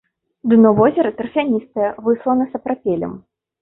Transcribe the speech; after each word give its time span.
Дно 0.53 0.71
возера 0.79 1.13
тарфяністае, 1.21 1.89
выслана 2.09 2.53
сапрапелем. 2.53 3.19